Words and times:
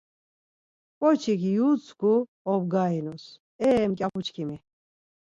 Ǩoçik 0.99 1.41
yutzǩu 1.57 2.13
obgarinus, 2.51 3.25
E 3.67 3.69
mǩyapu 3.89 4.19
çkimi. 4.25 4.57